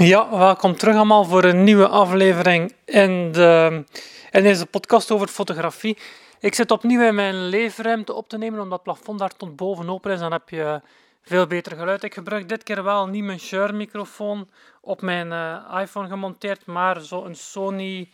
[0.00, 3.84] Ja, welkom terug allemaal voor een nieuwe aflevering in, de,
[4.30, 5.98] deze podcast over fotografie.
[6.40, 10.06] Ik zit opnieuw in mijn leefruimte op te nemen, omdat het plafond daar tot bovenop
[10.06, 10.18] is.
[10.18, 10.80] Dan heb je
[11.22, 12.02] veel beter geluid.
[12.02, 14.48] Ik gebruik dit keer wel niet mijn Shure microfoon
[14.80, 18.08] op mijn uh, iPhone gemonteerd, maar zo'n Sony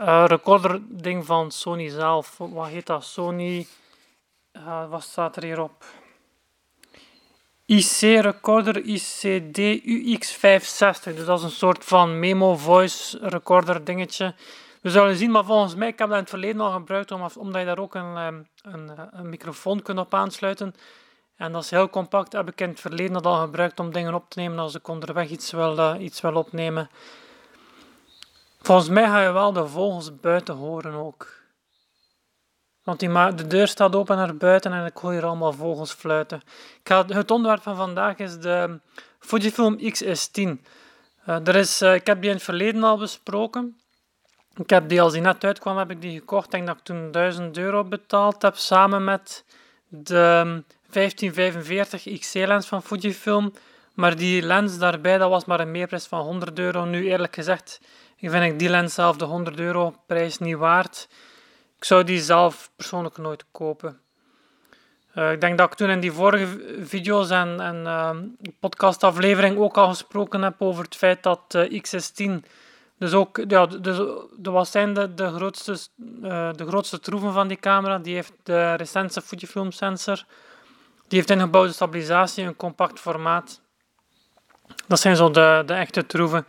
[0.00, 2.38] uh, recorder ding van Sony zelf.
[2.38, 3.04] Wat heet dat?
[3.04, 3.66] Sony...
[4.56, 5.84] Uh, wat staat er hierop?
[7.72, 11.14] IC Recorder ICD UX560.
[11.14, 14.34] Dus dat is een soort van memo voice recorder dingetje.
[14.80, 17.60] We zullen zien, maar volgens mij, ik heb dat in het verleden al gebruikt, omdat
[17.60, 20.74] je daar ook een, ehm, een, een microfoon kunt op aansluiten.
[21.36, 24.24] En dat is heel compact, heb ik in het verleden al gebruikt om dingen op
[24.28, 26.90] te nemen als ik onderweg iets wil, uh, iets wil opnemen.
[28.60, 31.41] Volgens mij ga je wel de vogels buiten horen ook.
[32.82, 36.40] Want die de deur staat open naar buiten en ik hoor hier allemaal vogels fluiten.
[36.80, 38.80] Ik ga, het onderwerp van vandaag is de
[39.18, 40.40] Fujifilm X-S10.
[41.26, 43.76] Uh, er is, uh, ik heb die in het verleden al besproken.
[44.56, 46.44] Ik heb die, als die net uitkwam, heb ik die gekocht.
[46.44, 49.44] Ik denk dat ik toen 1000 euro betaald heb, samen met
[49.88, 53.52] de 1545 XC-lens van Fujifilm.
[53.94, 56.84] Maar die lens daarbij, dat was maar een meerprijs van 100 euro.
[56.84, 57.80] Nu, eerlijk gezegd,
[58.18, 61.08] vind ik die lens zelf de 100 euro prijs niet waard.
[61.82, 64.00] Ik zou die zelf persoonlijk nooit kopen.
[65.14, 68.10] Uh, ik denk dat ik toen in die vorige video's en, en uh,
[68.60, 72.46] podcastaflevering ook al gesproken heb over het feit dat uh, X16
[72.98, 73.96] dus ook, ja, dus,
[74.36, 75.72] de, wat zijn de, de, grootste,
[76.22, 77.98] uh, de grootste troeven van die camera?
[77.98, 80.24] Die heeft de recente Fujifilm sensor.
[81.08, 83.60] Die heeft ingebouwde stabilisatie, een compact formaat.
[84.86, 86.46] Dat zijn zo de, de echte troeven.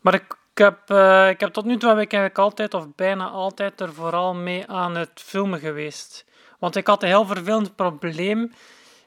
[0.00, 2.94] Maar ik ik heb, uh, ik heb tot nu toe heb ik eigenlijk altijd, of
[2.94, 6.24] bijna altijd, er vooral mee aan het filmen geweest.
[6.58, 8.52] Want ik had een heel vervelend probleem.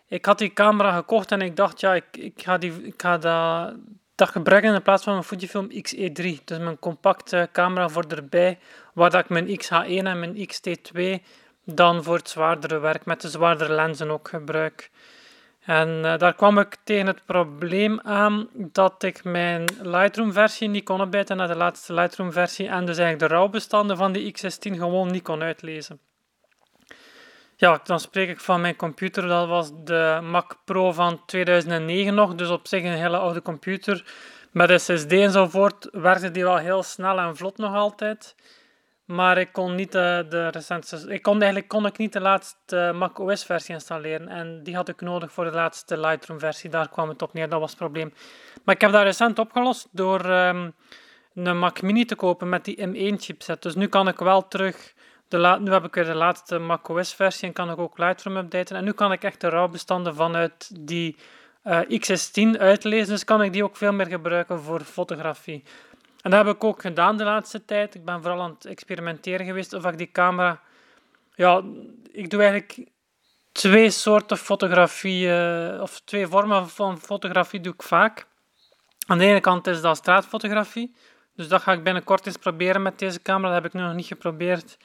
[0.08, 3.18] Ik had die camera gekocht en ik dacht, ja, ik, ik ga, die, ik ga
[3.18, 3.74] dat,
[4.16, 6.44] dat gebruiken in plaats van mijn Fujifilm X-E3.
[6.44, 8.60] Dus mijn compacte camera voor erbij,
[8.94, 11.24] waar dat ik mijn X-H1 en mijn X-T2
[11.64, 14.90] dan voor het zwaardere werk met de zwaardere lenzen ook gebruik.
[15.68, 21.02] En uh, daar kwam ik tegen het probleem aan dat ik mijn Lightroom-versie niet kon
[21.02, 25.24] opbijten naar de laatste Lightroom-versie en dus eigenlijk de RAW-bestanden van die X16 gewoon niet
[25.24, 26.00] kon uitlezen.
[27.56, 29.28] Ja, dan spreek ik van mijn computer.
[29.28, 34.06] Dat was de Mac Pro van 2009 nog, dus op zich een hele oude computer.
[34.52, 38.36] Met SSD enzovoort werkte die wel heel snel en vlot nog altijd.
[39.08, 41.14] Maar ik kon niet de, de recente...
[41.14, 44.28] Ik kon eigenlijk kon ik niet de laatste Mac OS versie installeren.
[44.28, 46.70] En die had ik nodig voor de laatste Lightroom versie.
[46.70, 48.14] Daar kwam het op neer, dat was het probleem.
[48.64, 50.74] Maar ik heb dat recent opgelost door um,
[51.34, 53.62] een Mac Mini te kopen met die M1 chipset.
[53.62, 54.94] Dus nu kan ik wel terug...
[55.28, 58.38] De nu heb ik weer de laatste Mac OS versie en kan ik ook Lightroom
[58.38, 58.76] updaten.
[58.76, 61.16] En nu kan ik echt de RAW-bestanden vanuit die
[61.64, 63.08] uh, X16 uitlezen.
[63.08, 65.64] Dus kan ik die ook veel meer gebruiken voor fotografie.
[66.28, 67.96] En dat heb ik ook gedaan de laatste tijd.
[67.96, 70.60] Ik ben vooral aan het experimenteren geweest of ik die camera.
[71.36, 71.64] Ja,
[72.12, 72.90] ik doe eigenlijk
[73.52, 78.28] twee soorten fotografie, uh, of twee vormen van fotografie doe ik vaak.
[79.06, 80.96] Aan de ene kant is dat straatfotografie.
[81.36, 83.54] Dus dat ga ik binnenkort eens proberen met deze camera.
[83.54, 84.78] Dat heb ik nog niet geprobeerd.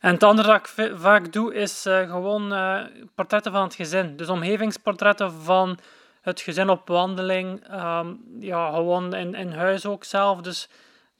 [0.00, 2.80] En het andere dat ik vaak doe, is uh, gewoon uh,
[3.14, 4.16] portretten van het gezin.
[4.16, 5.78] Dus omgevingsportretten van
[6.24, 10.40] het gezin op wandeling, um, ja, gewoon in, in huis ook zelf.
[10.40, 10.68] Dus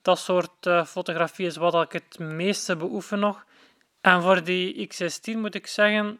[0.02, 3.44] dat soort uh, fotografie is wat ik het meeste beoefen nog.
[4.00, 6.18] En voor die X16 moet ik zeggen,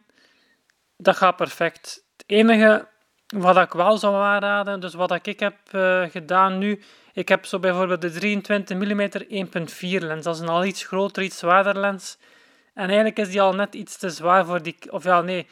[0.97, 2.05] dat gaat perfect.
[2.17, 2.89] Het enige
[3.27, 7.59] wat ik wel zou aanraden, dus wat ik heb uh, gedaan nu, ik heb zo
[7.59, 9.09] bijvoorbeeld de 23 mm
[10.01, 10.25] 1.4 lens.
[10.25, 12.19] Dat is een al iets groter, iets zwaarder lens.
[12.75, 14.77] En eigenlijk is die al net iets te zwaar voor die...
[14.91, 15.47] Of ja, nee,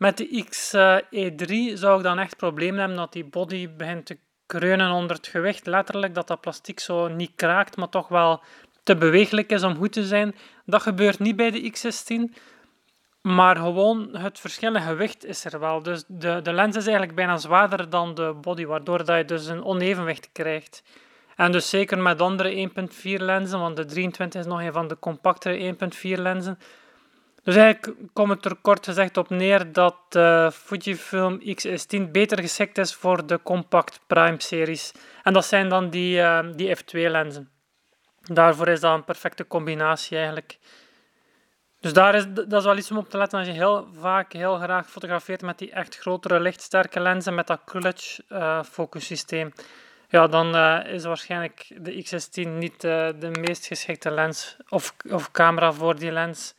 [0.00, 4.90] met de XE3 zou ik dan echt problemen hebben dat die body begint te kreunen
[4.90, 5.66] onder het gewicht.
[5.66, 8.42] Letterlijk dat dat plastic zo niet kraakt, maar toch wel
[8.82, 10.34] te bewegelijk is om goed te zijn.
[10.64, 12.36] Dat gebeurt niet bij de X16.
[13.20, 15.82] Maar gewoon het verschil gewicht is er wel.
[15.82, 19.46] Dus de, de lens is eigenlijk bijna zwaarder dan de body, waardoor dat je dus
[19.46, 20.82] een onevenwicht krijgt.
[21.36, 24.98] En dus zeker met andere 1.4 lenzen, want de 23 is nog een van de
[24.98, 25.76] compactere
[26.16, 26.58] 1.4 lenzen,
[27.42, 32.78] dus eigenlijk komt het er kort gezegd op neer dat de Fujifilm X-S10 beter geschikt
[32.78, 34.92] is voor de Compact Prime series.
[35.22, 37.50] En dat zijn dan die, uh, die f2-lenzen.
[38.22, 40.58] Daarvoor is dat een perfecte combinatie eigenlijk.
[41.80, 44.32] Dus daar is, dat is wel iets om op te letten als je heel vaak,
[44.32, 49.52] heel graag fotografeert met die echt grotere, lichtsterke lenzen met dat Coolidge uh, focussysteem.
[50.08, 55.98] Ja, dan is waarschijnlijk de X-S10 niet de meest geschikte lens of, of camera voor
[55.98, 56.54] die lens.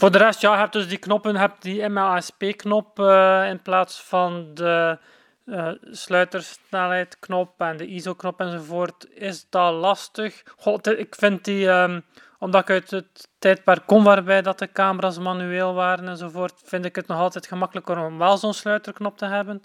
[0.00, 4.02] Voor de rest, ja, je hebt dus die knoppen, hebt die MLASP-knop uh, in plaats
[4.02, 4.98] van de
[5.44, 10.42] uh, sluitersnelheid knop en de ISO knop enzovoort, is dat lastig.
[10.56, 12.04] God, ik vind die, um,
[12.38, 16.96] omdat ik uit het tijdperk kom waarbij dat de camera's manueel waren enzovoort, vind ik
[16.96, 19.62] het nog altijd gemakkelijker om wel zo'n sluiterknop te hebben.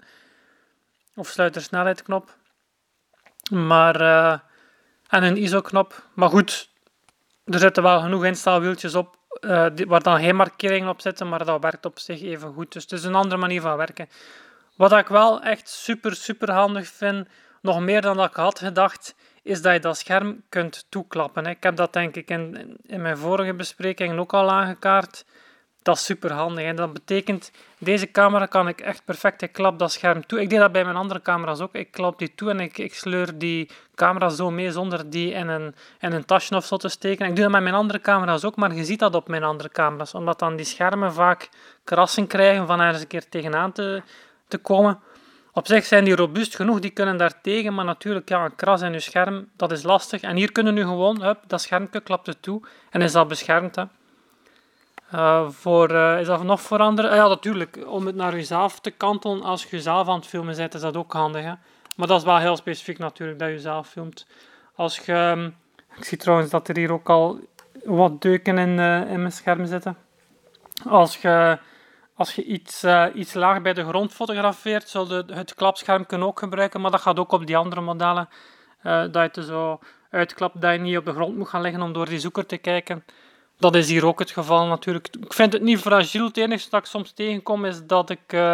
[1.14, 2.36] Of sluitersnelheidsknop.
[3.50, 4.38] Maar, uh,
[5.08, 6.02] en een ISO-knop.
[6.14, 6.70] Maar goed,
[7.44, 9.16] er zitten wel genoeg instelwieltjes op
[9.46, 12.72] uh, waar dan geen markeringen op zitten, maar dat werkt op zich even goed.
[12.72, 14.08] Dus het is een andere manier van werken.
[14.76, 17.28] Wat ik wel echt super, super handig vind,
[17.62, 21.46] nog meer dan dat ik had gedacht, is dat je dat scherm kunt toeklappen.
[21.46, 25.24] Ik heb dat denk ik in, in mijn vorige besprekingen ook al aangekaart.
[25.86, 26.64] Dat is super handig.
[26.64, 30.40] En dat betekent, deze camera kan ik echt perfect, ik klap dat scherm toe.
[30.40, 31.74] Ik deed dat bij mijn andere camera's ook.
[31.74, 35.48] Ik klap die toe en ik, ik sleur die camera zo mee zonder die in
[35.48, 37.26] een, in een tasje of zo te steken.
[37.26, 39.68] Ik doe dat met mijn andere camera's ook, maar je ziet dat op mijn andere
[39.68, 40.14] camera's.
[40.14, 41.48] Omdat dan die schermen vaak
[41.84, 44.02] krassen krijgen van ergens een keer tegenaan te,
[44.48, 44.98] te komen.
[45.52, 48.80] Op zich zijn die robuust genoeg, die kunnen daar tegen, maar natuurlijk, ja, een kras
[48.80, 50.20] in je scherm, dat is lastig.
[50.20, 53.76] En hier kunnen nu gewoon, hup, dat schermpje klapt het toe en is dat beschermd.
[53.76, 53.84] Hè.
[55.14, 57.10] Uh, voor, uh, is dat nog veranderen?
[57.10, 60.56] Uh, ja, natuurlijk, om het naar jezelf te kantelen als je zelf aan het filmen
[60.56, 61.42] bent, is dat ook handig.
[61.42, 61.52] Hè.
[61.96, 64.26] Maar dat is wel heel specifiek natuurlijk, dat je zelf filmt.
[64.74, 65.56] Als je, um,
[65.96, 67.40] ik zie trouwens dat er hier ook al
[67.84, 69.96] wat deuken in, in mijn scherm zitten.
[70.84, 71.58] Als je
[72.14, 76.38] als je iets, iets laag bij de grond fotografeert, zul je het klapscherm kunnen ook
[76.38, 78.28] gebruiken, maar dat gaat ook op die andere modellen.
[78.82, 79.78] Dat je het zo
[80.10, 82.56] uitklapt dat je niet op de grond moet gaan liggen om door die zoeker te
[82.56, 83.04] kijken.
[83.58, 85.08] Dat is hier ook het geval natuurlijk.
[85.20, 86.24] Ik vind het niet fragiel.
[86.24, 88.52] Het enige dat ik soms tegenkom is dat ik uh,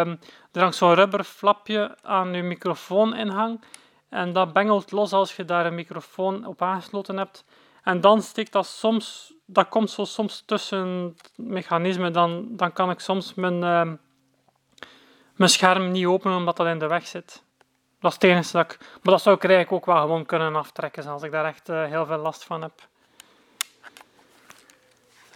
[0.51, 3.63] er hangt zo'n rubberflapje aan je microfoon in hang.
[4.09, 7.45] En dat bengelt los als je daar een microfoon op aangesloten hebt.
[7.83, 12.99] En dan steekt dat soms dat komt zo soms tussen mechanismen, dan, dan kan ik
[12.99, 13.93] soms mijn, uh,
[15.35, 17.43] mijn scherm niet openen omdat dat in de weg zit.
[17.99, 18.79] Dat is het enige dat ik...
[18.79, 21.85] Maar dat zou ik eigenlijk ook wel gewoon kunnen aftrekken als ik daar echt uh,
[21.85, 22.87] heel veel last van heb.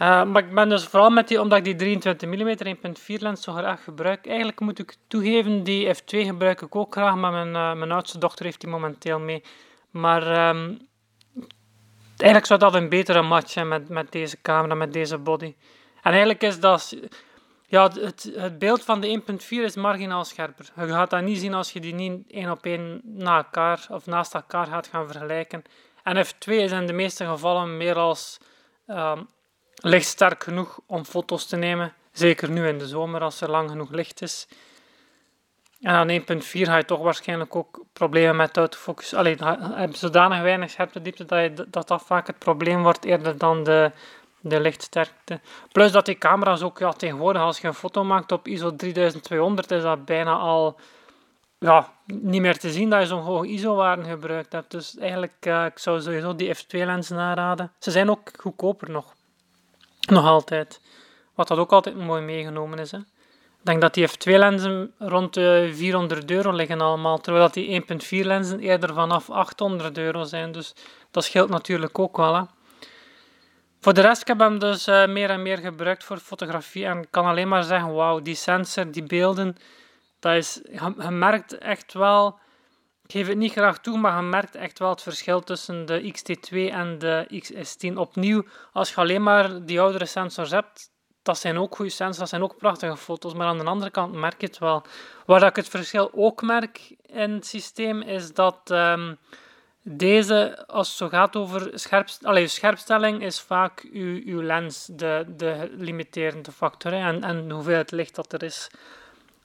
[0.02, 2.76] Uh, maar ik ben dus vooral met die, omdat ik die 23 mm
[3.16, 4.28] 1.4 lens zo graag gebruik.
[4.28, 8.18] Eigenlijk moet ik toegeven, die f2 gebruik ik ook graag, maar mijn, uh, mijn oudste
[8.18, 9.44] dochter heeft die momenteel mee.
[9.92, 10.88] Maar um,
[12.18, 15.56] Eigenlijk zou dat een betere match zijn met, met deze camera, met deze body.
[16.02, 16.98] En eigenlijk is dat...
[17.70, 20.70] Ja, het, het beeld van de 1.4 is marginaal scherper.
[20.76, 24.06] Je gaat dat niet zien als je die niet één op één na elkaar of
[24.06, 25.64] naast elkaar gaat gaan vergelijken.
[26.04, 28.38] En F2 is in de meeste gevallen meer als
[28.88, 29.28] um,
[29.82, 31.94] lichtsterk genoeg om foto's te nemen.
[32.12, 34.48] Zeker nu in de zomer als er lang genoeg licht is.
[35.82, 39.14] En aan 1.4 ga je toch waarschijnlijk ook problemen met autofocus.
[39.14, 39.38] Alleen
[39.74, 43.64] heb je zodanig weinig scherpte diepte dat, je, dat vaak het probleem wordt eerder dan
[43.64, 43.92] de,
[44.40, 45.40] de lichtsterkte.
[45.72, 49.72] Plus dat die camera's ook ja, tegenwoordig, als je een foto maakt op ISO 3200,
[49.72, 50.80] is dat bijna al
[51.60, 54.72] ja, niet meer te zien dat je zo'n hoge ISO-waarde gebruikt hebt.
[54.72, 57.72] Dus eigenlijk, uh, ik zou sowieso die f2-lenzen aanraden.
[57.80, 59.16] Ze zijn ook goedkoper nog.
[60.08, 60.82] Nog altijd.
[61.36, 62.92] Wat dat ook altijd mooi meegenomen is.
[62.92, 62.98] Hè.
[62.98, 68.60] Ik denk dat die f2-lenzen rond de 400 euro liggen allemaal, terwijl dat die 1.4-lenzen
[68.60, 70.52] eerder vanaf 800 euro zijn.
[70.52, 70.76] Dus
[71.12, 72.36] dat scheelt natuurlijk ook wel.
[72.36, 72.42] Hè.
[73.80, 77.10] Voor de rest, ik heb hem dus uh, meer en meer gebruikt voor fotografie en
[77.10, 79.56] kan alleen maar zeggen, wauw, die sensor, die beelden,
[80.20, 82.40] dat is, je, merkt echt wel,
[83.08, 86.14] ik geef het niet graag toe, maar je merkt echt wel het verschil tussen de
[86.14, 87.94] XT2 en de XS10.
[87.94, 90.90] Opnieuw, als je alleen maar die oudere sensors hebt,
[91.22, 94.14] dat zijn ook goede sensors, dat zijn ook prachtige foto's, maar aan de andere kant
[94.14, 94.84] merk je het wel.
[95.26, 99.18] Waar ik het verschil ook merk in het systeem, is dat um,
[99.84, 105.26] deze, als het zo gaat over scherpst allez, scherpstelling, is vaak uw, uw lens de,
[105.28, 108.70] de limiterende factor en, en hoeveelheid licht dat er is.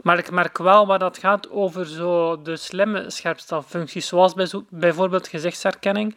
[0.02, 4.64] Maar ik merk wel waar dat gaat over zo de slimme scherpstelfuncties, zoals bij zo,
[4.68, 6.16] bijvoorbeeld gezichtsherkenning.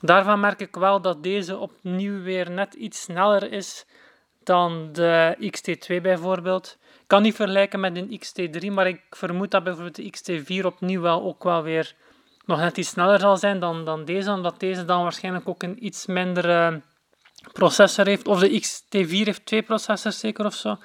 [0.00, 3.86] Daarvan merk ik wel dat deze opnieuw weer net iets sneller is
[4.42, 6.78] dan de XT2 bijvoorbeeld.
[6.82, 11.00] Ik kan niet vergelijken met een XT3, maar ik vermoed dat bijvoorbeeld de XT4 opnieuw
[11.00, 11.94] wel ook wel weer
[12.46, 15.84] nog net iets sneller zal zijn dan, dan deze, omdat deze dan waarschijnlijk ook een
[15.84, 16.80] iets minder
[17.52, 18.26] processor heeft.
[18.26, 20.76] Of de XT4 heeft twee processors zeker of zo.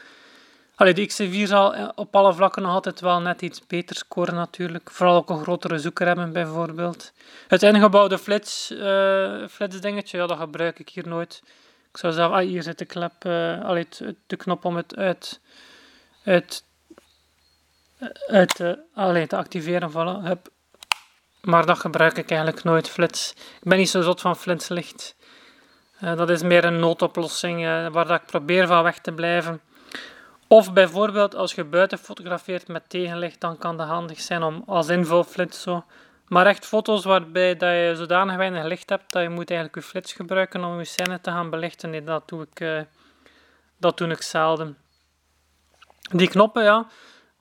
[0.83, 4.35] Allee, de XT4 zal eh, op alle vlakken nog altijd wel net iets beter scoren
[4.35, 4.91] natuurlijk.
[4.91, 7.11] Vooral ook een grotere zoeker hebben bijvoorbeeld.
[7.47, 11.41] Het ingebouwde flits, uh, flitsdingetje, ja, dat gebruik ik hier nooit.
[11.91, 13.83] Ik zou zelf, ah, hier zit de klep, uh,
[14.27, 15.39] de knop om het uit,
[19.27, 19.91] te activeren.
[19.91, 20.41] Voilà.
[21.41, 23.31] Maar dat gebruik ik eigenlijk nooit, flits.
[23.31, 25.15] Ik ben niet zo zot van flitslicht.
[25.99, 27.61] Dat is meer een noodoplossing
[27.91, 29.61] waar dat ik probeer van weg te blijven.
[30.47, 34.89] Of bijvoorbeeld als je buiten fotografeert met tegenlicht, dan kan dat handig zijn om als
[34.89, 35.83] invulflits zo.
[36.27, 39.91] Maar echt foto's waarbij dat je zodanig weinig licht hebt dat je moet eigenlijk je
[39.91, 42.05] flits gebruiken om je scène te gaan belichten.
[42.05, 42.81] Dat doe ik, uh,
[43.77, 44.77] dat doe ik zelden.
[46.11, 46.87] Die knoppen, ja,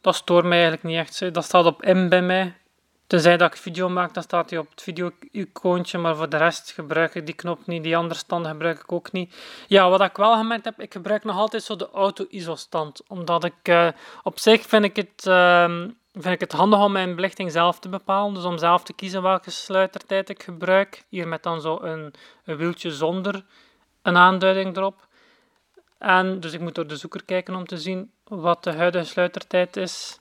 [0.00, 1.34] dat stoort mij eigenlijk niet echt.
[1.34, 2.54] Dat staat op M bij mij.
[3.06, 6.70] Tenzij dat ik video maak, dan staat hij op het video-icoontje, maar voor de rest
[6.70, 7.82] gebruik ik die knop niet.
[7.82, 9.34] Die andere stand gebruik ik ook niet.
[9.66, 13.02] Ja, wat ik wel gemerkt heb, ik gebruik nog altijd zo de auto-ISO-stand.
[13.08, 13.88] Omdat ik, uh,
[14.22, 15.26] op zich vind ik het...
[15.26, 18.34] Uh, vind ik het handig om mijn belichting zelf te bepalen.
[18.34, 21.04] Dus om zelf te kiezen welke sluitertijd ik gebruik.
[21.08, 23.44] Hier met dan zo een, een wieltje zonder
[24.02, 25.06] een aanduiding erop.
[25.98, 29.76] En dus ik moet door de zoeker kijken om te zien wat de huidige sluitertijd
[29.76, 30.20] is.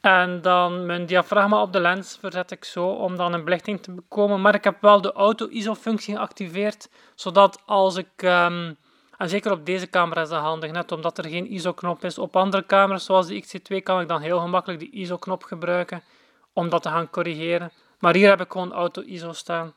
[0.00, 3.92] En dan mijn diafragma op de lens verzet ik zo om dan een belichting te
[3.92, 4.40] bekomen.
[4.40, 8.76] Maar ik heb wel de auto-ISO-functie geactiveerd, zodat als ik, um,
[9.16, 12.18] en zeker op deze camera is dat handig, net omdat er geen ISO-knop is.
[12.18, 16.02] Op andere camera's, zoals de XT2, kan ik dan heel gemakkelijk die ISO-knop gebruiken
[16.52, 17.72] om dat te gaan corrigeren.
[17.98, 19.74] Maar hier heb ik gewoon auto-ISO staan,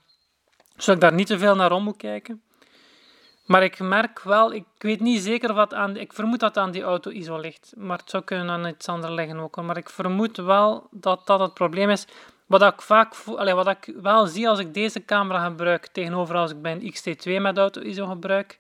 [0.76, 2.42] zodat ik daar niet te veel naar om moet kijken.
[3.52, 6.72] Maar ik merk wel, ik weet niet zeker wat aan, ik vermoed dat het aan
[6.72, 9.62] die auto-ISO ligt, maar het zou kunnen aan iets anders liggen ook.
[9.62, 12.08] Maar ik vermoed wel dat dat het probleem is.
[12.46, 16.52] Wat ik vaak allez, wat ik wel zie als ik deze camera gebruik tegenover als
[16.52, 18.60] ik bij een XT2 met auto-ISO gebruik,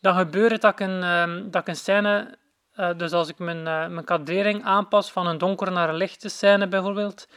[0.00, 2.38] dan gebeurt het dat ik een, ehm, dat ik een scène,
[2.76, 6.28] uh, dus als ik mijn, uh, mijn kadrering aanpas van een donker naar een lichte
[6.28, 7.28] scène bijvoorbeeld,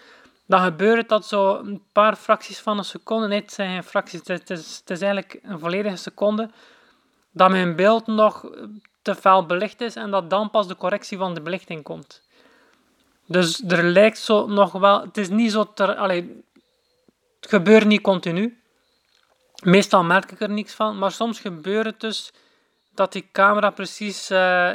[0.47, 3.83] dan gebeurt het dat zo een paar fracties van een seconde, nee, het zijn geen
[3.83, 4.49] fracties, het
[4.89, 6.49] is eigenlijk een volledige seconde,
[7.33, 8.45] dat mijn beeld nog
[9.01, 12.21] te fel belicht is en dat dan pas de correctie van de belichting komt.
[13.25, 16.25] Dus er lijkt zo nog wel, het is niet zo, ter, het
[17.39, 18.61] gebeurt niet continu.
[19.63, 22.33] Meestal merk ik er niks van, maar soms gebeurt het dus
[22.93, 24.69] dat die camera precies uh,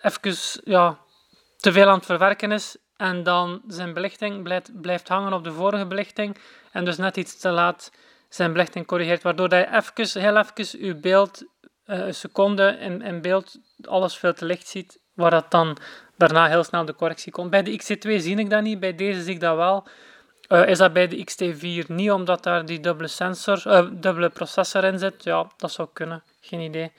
[0.00, 0.98] even ja,
[1.56, 5.52] te veel aan het verwerken is en dan zijn belichting blijft, blijft hangen op de
[5.52, 6.36] vorige belichting
[6.72, 7.92] en dus net iets te laat
[8.28, 11.44] zijn belichting corrigeert, waardoor je even, heel even je beeld
[11.90, 15.76] uh, een seconde in, in beeld alles veel te licht ziet, waar dat dan
[16.16, 17.50] daarna heel snel de correctie komt.
[17.50, 19.86] Bij de XT2 zie ik dat niet, bij deze zie ik dat wel.
[20.48, 24.84] Uh, is dat bij de XT4 niet, omdat daar die dubbele sensor, uh, dubbele processor
[24.84, 25.24] in zit?
[25.24, 26.92] Ja, dat zou kunnen, geen idee.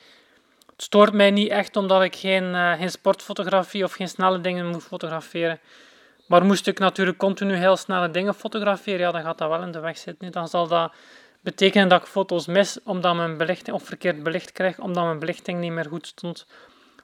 [0.66, 4.84] Het stoort mij niet echt, omdat ik geen, geen sportfotografie of geen snelle dingen moet
[4.84, 5.60] fotograferen.
[6.28, 9.72] Maar moest ik natuurlijk continu heel snelle dingen fotograferen, ja, dan gaat dat wel in
[9.72, 10.32] de weg zitten.
[10.32, 10.92] Dan zal dat
[11.42, 15.60] betekenen dat ik foto's mis omdat mijn belichting, of verkeerd belicht krijg, omdat mijn belichting
[15.60, 16.46] niet meer goed stond.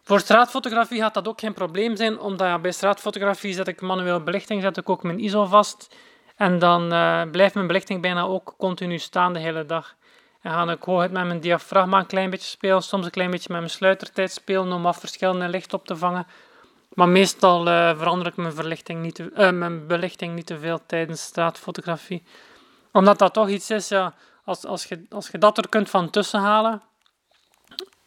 [0.04, 4.62] Voor straatfotografie gaat dat ook geen probleem zijn, omdat bij straatfotografie zet ik manueel belichting,
[4.62, 5.96] zet ik ook mijn ISO vast.
[6.36, 9.96] En dan uh, blijft mijn belichting bijna ook continu staan de hele dag.
[10.42, 13.48] En ga ik hooguit met mijn diafragma een klein beetje spelen, soms een klein beetje
[13.52, 16.28] met mijn sluitertijd spelen om af verschillende licht op te vangen.
[16.94, 20.80] Maar meestal uh, verander ik mijn, verlichting niet te, uh, mijn belichting niet te veel
[20.86, 22.24] tijdens straatfotografie.
[22.98, 24.14] Omdat dat toch iets is, ja,
[24.44, 26.82] als, als, je, als je dat er kunt van tussen halen,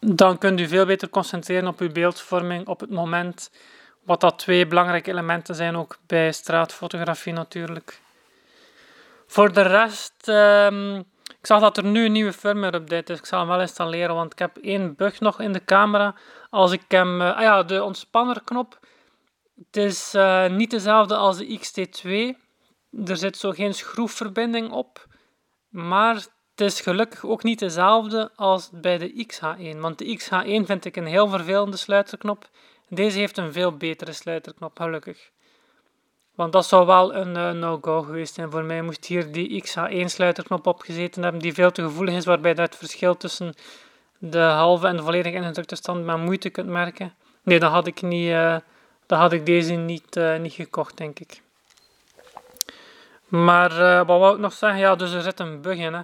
[0.01, 3.51] dan kunt u veel beter concentreren op uw beeldvorming op het moment.
[4.05, 8.01] Wat dat twee belangrijke elementen zijn, ook bij straatfotografie natuurlijk.
[9.27, 10.97] Voor de rest, um,
[11.39, 13.19] ik zag dat er nu een nieuwe firmware update is.
[13.19, 16.15] Ik zal hem wel installeren, want ik heb één bug nog in de camera.
[16.51, 18.79] Als ik hem, uh, ah ja, de ontspannerknop.
[19.57, 22.49] Het is uh, niet dezelfde als de XT2.
[23.07, 25.07] Er zit zo geen schroefverbinding op.
[25.69, 29.79] Maar het is gelukkig ook niet dezelfde als bij de XH1.
[29.79, 32.49] Want de XH1 vind ik een heel vervelende sluiterknop.
[32.89, 35.31] Deze heeft een veel betere sluiterknop, gelukkig.
[36.35, 38.83] Want dat zou wel een uh, no-go geweest zijn voor mij.
[38.83, 42.77] Moest hier die XH1 sluiterknop opgezeten hebben, die veel te gevoelig is, waarbij dat het
[42.79, 43.55] verschil tussen
[44.19, 47.15] de halve en de volledige ingedrukte stand met moeite kunt merken.
[47.43, 48.57] Nee, dan had ik, niet, uh,
[49.07, 51.43] dan had ik deze niet, uh, niet gekocht, denk ik.
[53.31, 54.79] Maar uh, wat wou ik nog zeggen?
[54.81, 55.93] Ja, dus er zit een bug in.
[55.95, 56.03] Hè.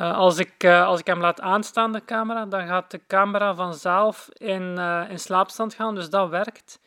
[0.00, 3.54] Uh, als, ik, uh, als ik hem laat aanstaan, de camera, dan gaat de camera
[3.54, 5.94] vanzelf in, in slaapstand gaan.
[5.94, 6.80] Dus dat werkt.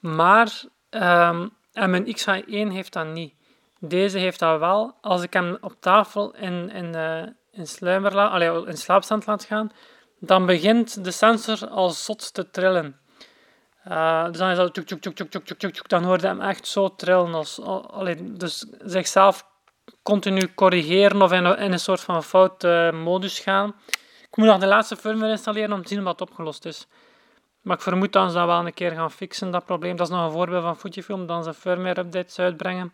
[0.00, 3.34] Maar um, mijn XH1 heeft dat niet.
[3.78, 4.94] Deze heeft dat wel.
[5.00, 6.94] Als ik hem op tafel in, in,
[7.52, 7.66] in,
[8.66, 9.70] in slaapstand laat gaan,
[10.20, 12.99] dan begint de sensor als zot te trillen.
[13.90, 17.34] Uh, dus dan is dat dan hoorde hem echt zo trillen.
[17.34, 19.46] Als, allee, dus zichzelf
[20.02, 23.74] continu corrigeren of in, in een soort van foute modus gaan.
[24.30, 26.86] Ik moet nog de laatste firmware installeren om te zien dat opgelost is.
[27.62, 29.96] Maar ik vermoed dat ze dat wel een keer gaan fixen, dat probleem.
[29.96, 32.92] Dat is nog een voorbeeld van Fujifilm, dat ze firmware-updates uitbrengen.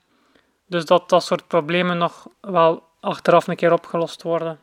[0.67, 4.59] Dus dat dat soort problemen nog wel achteraf een keer opgelost worden.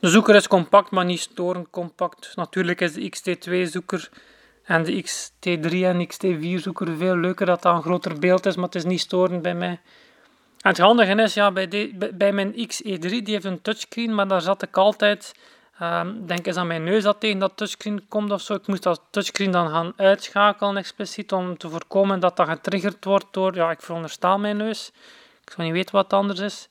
[0.00, 2.32] De zoeker is compact, maar niet storend compact.
[2.36, 4.10] Natuurlijk is de XT2-zoeker
[4.66, 8.64] En de XT3 en XT4 zoeken veel leuker dat dat een groter beeld is, maar
[8.64, 9.80] het is niet storend bij mij.
[10.60, 14.40] Het handige is, ja, bij, de, bij mijn XE3, die heeft een touchscreen, maar daar
[14.40, 15.34] zat ik altijd,
[15.82, 18.54] um, denk eens aan mijn neus dat tegen dat touchscreen komt of zo.
[18.54, 23.26] Ik moest dat touchscreen dan gaan uitschakelen expliciet om te voorkomen dat dat getriggerd wordt
[23.30, 24.92] door, ja, ik veronderstel mijn neus.
[25.44, 26.68] Ik zou niet weten wat anders is.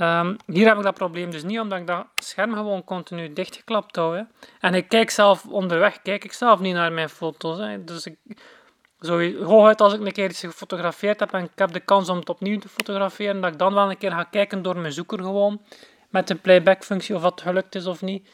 [0.00, 3.96] Um, hier heb ik dat probleem dus niet, omdat ik dat scherm gewoon continu dichtgeklapt
[3.96, 4.16] hou.
[4.16, 4.22] Hè.
[4.60, 7.58] En ik kijk zelf onderweg, kijk ik zelf niet naar mijn foto's.
[7.58, 7.84] Hè.
[7.84, 8.16] Dus ik,
[9.00, 12.18] zo, hooguit als ik een keer iets gefotografeerd heb en ik heb de kans om
[12.18, 15.18] het opnieuw te fotograferen, dat ik dan wel een keer ga kijken door mijn zoeker
[15.18, 15.60] gewoon,
[16.10, 18.28] met de playback functie of wat gelukt is of niet.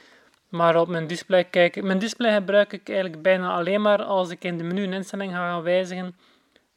[0.48, 1.86] Maar op mijn display kijken.
[1.86, 5.32] Mijn display gebruik ik eigenlijk bijna alleen maar als ik in de menu een instelling
[5.32, 6.16] ga gaan wijzigen,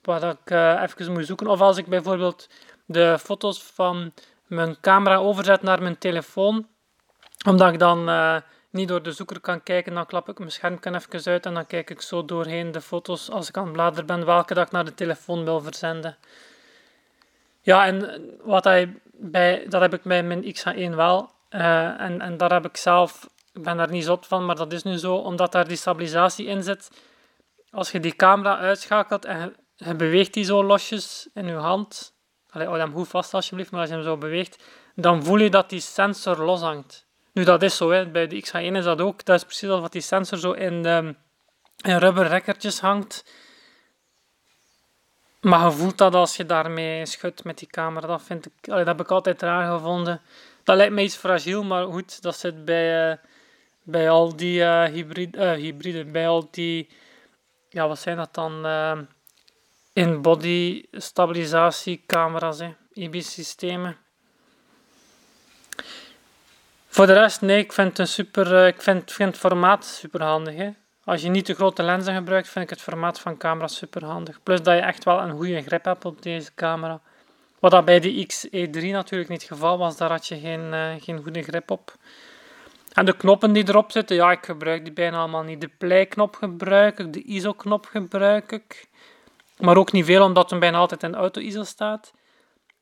[0.02, 1.48] waar ik uh, even moet zoeken.
[1.48, 2.50] Of als ik bijvoorbeeld
[2.86, 4.14] de foto's van
[4.54, 6.68] mijn camera overzet naar mijn telefoon,
[7.46, 8.36] omdat ik dan uh,
[8.70, 11.68] niet door de zoeker kan kijken, dan klap ik mijn scherm even uit en dan
[11.68, 14.86] kijk ik zo doorheen de foto's als ik aan het bladeren ben, welke ik naar
[14.86, 16.18] de telefoon wil verzenden.
[17.62, 21.32] Ja, en wat hij bij, dat heb ik bij mijn XH1 wel.
[21.50, 24.74] Uh, en, en daar heb ik zelf, ik ben daar niet zot van, maar dat
[24.74, 26.90] is nu zo, omdat daar die stabilisatie in zit.
[27.70, 32.13] Als je die camera uitschakelt en je beweegt die zo losjes in je hand,
[32.54, 34.64] Allee, hou hem goed vast alsjeblieft, maar als je hem zo beweegt,
[34.96, 37.06] dan voel je dat die sensor loshangt.
[37.32, 38.08] Nu, dat is zo, hè.
[38.08, 39.26] bij de XH1 is dat ook.
[39.26, 41.16] Dat is precies wat die sensor zo in, de,
[41.82, 43.26] in rubberrekkertjes hangt.
[45.42, 48.08] Maar je voelt dat als je daarmee schudt met die camera.
[48.08, 50.22] Dat, vind ik, dat heb ik altijd raar gevonden.
[50.64, 53.18] Dat lijkt me iets fragiel, maar goed, dat zit bij, uh,
[53.84, 56.90] bij al die uh, hybride, uh, hybride, bij al die,
[57.70, 58.66] ja, wat zijn dat dan?
[59.94, 62.62] In-body stabilisatiecamera's,
[62.94, 63.98] IBIS-systemen.
[66.88, 70.24] Voor de rest, nee, ik vind, een super, eh, ik vind, vind het formaat super
[70.24, 70.74] handig.
[71.04, 74.44] Als je niet te grote lenzen gebruikt, vind ik het formaat van camera super handig.
[74.44, 77.02] Plus dat je echt wel een goede grip hebt op deze camera.
[77.60, 80.92] Wat dat bij de XE3 natuurlijk niet het geval was, daar had je geen, uh,
[81.00, 81.96] geen goede grip op.
[82.94, 85.62] En de knoppen die erop zitten, ja, ik gebruik die bijna allemaal niet.
[85.62, 88.88] De play-knop gebruik ik, de ISO-knop gebruik ik.
[89.64, 92.14] Maar ook niet veel, omdat hem bijna altijd in auto-ISO staat.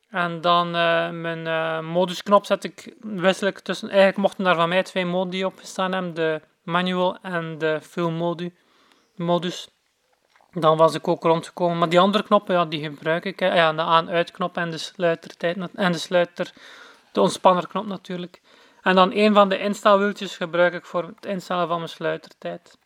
[0.09, 3.89] En dan uh, mijn uh, modusknop zet ik wisselijk tussen.
[3.89, 8.09] Eigenlijk mochten daar van mij twee modi op staan hebben: de manual en de full
[8.09, 8.53] modi,
[9.15, 9.69] modus.
[10.51, 11.77] Dan was ik ook rondgekomen.
[11.77, 13.39] Maar die andere knoppen, ja, die gebruik ik.
[13.39, 13.55] Hè.
[13.55, 16.53] Ja, de aan-uitknop en de sluitertijd en de sluiter,
[17.11, 18.41] de ontspannerknop natuurlijk.
[18.81, 22.77] En dan een van de instelwieltjes gebruik ik voor het instellen van mijn sluitertijd.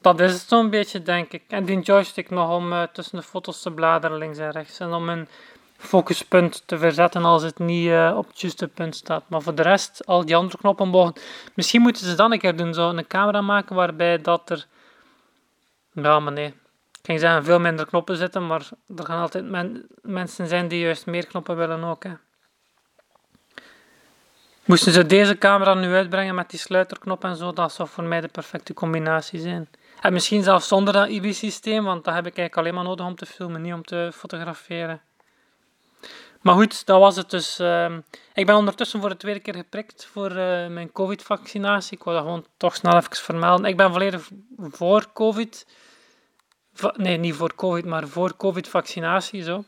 [0.00, 1.42] Dat is het zo'n beetje, denk ik.
[1.48, 4.80] En die joystick nog om uh, tussen de foto's te bladeren links en rechts.
[4.80, 5.28] En om een
[5.76, 9.24] focuspunt te verzetten als het niet uh, op het juiste punt staat.
[9.26, 11.14] Maar voor de rest, al die andere knoppen mogen.
[11.54, 14.66] Misschien moeten ze dan een keer doen, zo een camera maken waarbij dat er.
[15.92, 16.46] Ja, maar nee.
[16.92, 20.80] Ik ging zeggen veel minder knoppen zitten, maar er gaan altijd men mensen zijn die
[20.80, 22.04] juist meer knoppen willen ook.
[22.04, 22.12] Hè.
[24.64, 28.20] Moesten ze deze camera nu uitbrengen met die sluiterknop en zo, dat zou voor mij
[28.20, 29.68] de perfecte combinatie zijn.
[30.00, 33.16] En misschien zelfs zonder dat IBI-systeem, want dat heb ik eigenlijk alleen maar nodig om
[33.16, 35.00] te filmen, niet om te fotograferen.
[36.40, 37.58] Maar goed, dat was het dus.
[37.58, 38.00] Ehm,
[38.34, 41.96] ik ben ondertussen voor de tweede keer geprikt voor uh, mijn COVID-vaccinatie.
[41.96, 43.66] Ik wil dat gewoon toch snel even vermelden.
[43.66, 45.66] Ik ben volledig voor COVID.
[46.96, 49.42] nee, niet voor COVID, maar voor COVID-vaccinatie.
[49.42, 49.64] Zo.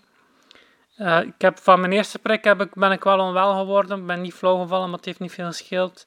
[0.98, 3.98] Uh, ik heb, van mijn eerste prik heb ik, ben ik wel onwel geworden.
[3.98, 6.06] Ik ben niet flauw gevallen, maar het heeft niet veel gescheeld.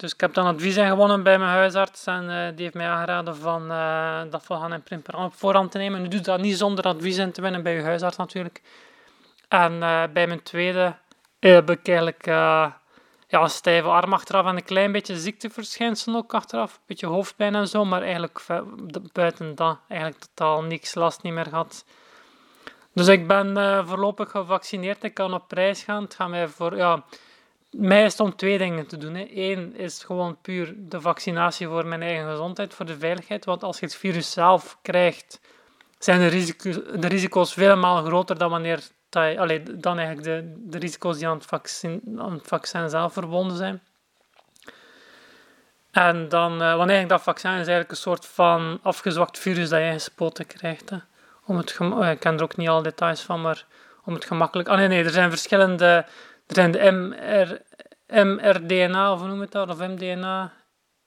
[0.00, 3.36] Dus ik heb dan advies ingewonnen bij mijn huisarts en uh, die heeft mij aangeraden
[3.36, 6.02] van uh, dat we gaan een op voorhand te nemen.
[6.02, 8.62] Nu doe dat niet zonder advies in te winnen bij je huisarts natuurlijk.
[9.48, 10.96] En uh, bij mijn tweede
[11.38, 12.80] heb ik eigenlijk ja,
[13.28, 16.74] een stijve arm achteraf en een klein beetje ziekteverschijnselen ook achteraf.
[16.74, 18.46] Een beetje hoofdpijn en zo, maar eigenlijk
[19.12, 21.84] buiten dat eigenlijk totaal niks last niet meer gehad.
[22.94, 25.04] Dus ik ben voorlopig gevaccineerd.
[25.04, 26.02] Ik kan op prijs gaan.
[26.02, 26.76] Het gaat mij voor...
[26.76, 27.04] Ja,
[27.70, 29.28] mij is om twee dingen te doen.
[29.34, 33.44] Eén is gewoon puur de vaccinatie voor mijn eigen gezondheid, voor de veiligheid.
[33.44, 35.40] Want als je het virus zelf krijgt,
[35.98, 38.80] zijn de risico's, de risico's groter dan wanneer
[39.10, 43.56] allee, dan eigenlijk de, de risico's die aan het, vaccin, aan het vaccin zelf verbonden
[43.56, 43.82] zijn.
[45.90, 49.92] En dan, uh, wanneer dat vaccin is eigenlijk een soort van afgezwakt virus dat je
[49.92, 50.90] gespoten krijgt.
[50.90, 50.96] Hè.
[51.44, 53.64] Om het oh, ik ken er ook niet alle details van, maar
[54.04, 54.68] om het gemakkelijk...
[54.68, 56.06] Ah nee, nee, er zijn verschillende
[56.50, 57.60] er zijn de MR,
[58.24, 60.52] mRDNA, of hoe noem het dat, of mDNA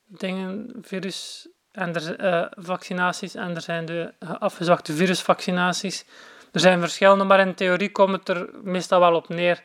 [0.06, 6.06] dingen, virus en er, uh, vaccinaties en er zijn de afgezwakte virusvaccinaties.
[6.52, 9.64] Er zijn verschillende, maar in theorie komt het er meestal wel op neer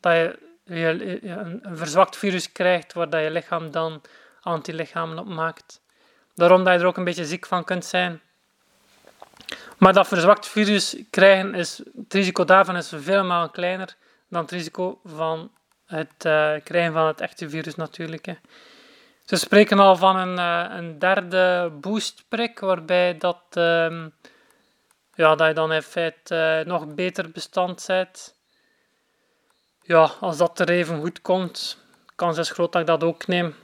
[0.00, 4.02] dat je, een, een verzwakt virus krijgt waar dat je lichaam dan
[4.40, 5.80] antilichamen op maakt.
[6.34, 8.20] Daarom dat je er ook een beetje ziek van kunt zijn.
[9.78, 13.96] Maar dat verzwakt virus krijgen, is, het risico daarvan is veel kleiner
[14.34, 15.50] dan het risico van
[15.86, 18.26] het uh, krijgen van het echte virus natuurlijk.
[18.26, 18.34] Hè.
[19.24, 24.14] Ze spreken al van een, uh, een derde boostprik, waarbij dat, um,
[25.14, 28.34] ja, dat je dan in feite uh, nog beter bestand bent.
[29.82, 31.78] Ja, als dat er even goed komt,
[32.14, 33.54] kans is groot dat ik dat ook neem.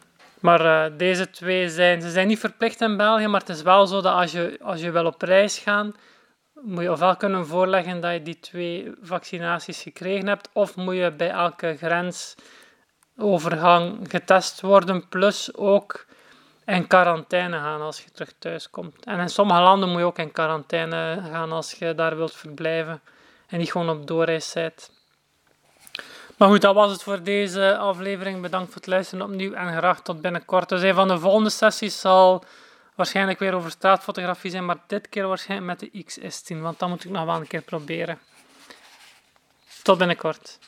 [0.40, 4.00] Maar deze twee zijn, ze zijn niet verplicht in België, maar het is wel zo
[4.00, 5.94] dat als je, als je wil op reis gaan,
[6.62, 11.10] moet je ofwel kunnen voorleggen dat je die twee vaccinaties gekregen hebt, of moet je
[11.10, 16.06] bij elke grensovergang getest worden, plus ook
[16.64, 19.04] in quarantaine gaan als je terug thuis komt.
[19.04, 23.00] En in sommige landen moet je ook in quarantaine gaan als je daar wilt verblijven
[23.46, 24.90] en niet gewoon op doorreis bent.
[26.36, 28.40] Maar goed, dat was het voor deze aflevering.
[28.40, 30.68] Bedankt voor het luisteren opnieuw en graag tot binnenkort.
[30.68, 32.44] Dus een van de volgende sessies zal
[32.94, 37.04] waarschijnlijk weer over straatfotografie zijn, maar dit keer waarschijnlijk met de X10, want dat moet
[37.04, 38.18] ik nog wel een keer proberen.
[39.82, 40.58] Tot binnenkort.